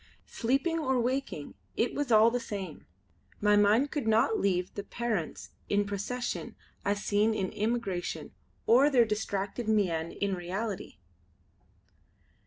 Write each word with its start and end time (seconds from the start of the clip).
Sleeping 0.25 0.79
or 0.79 0.99
waking 0.99 1.53
it 1.77 1.93
was 1.93 2.11
all 2.11 2.31
the 2.31 2.39
same; 2.39 2.87
my 3.39 3.55
mind 3.55 3.91
could 3.91 4.07
not 4.07 4.39
leave 4.39 4.73
the 4.73 4.81
parents 4.83 5.51
in 5.69 5.85
procession 5.85 6.55
as 6.83 7.03
seen 7.03 7.35
in 7.35 7.51
imagination, 7.51 8.31
or 8.65 8.89
their 8.89 9.05
distracted 9.05 9.67
mien 9.67 10.11
in 10.11 10.33
reality. 10.33 10.97